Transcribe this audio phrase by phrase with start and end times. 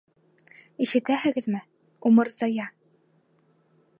[0.85, 1.61] Ишетәһегеҙме,
[2.11, 2.69] Умырзая!